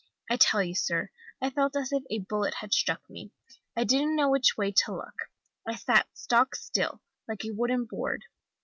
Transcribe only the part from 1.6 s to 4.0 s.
as if a bullet had struck me. I